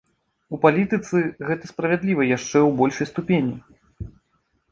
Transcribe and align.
У 0.55 0.59
палітыцы 0.63 1.19
гэта 1.49 1.69
справядліва 1.73 2.27
яшчэ 2.37 2.57
ў 2.67 2.77
большай 2.79 3.07
ступені. 3.11 3.55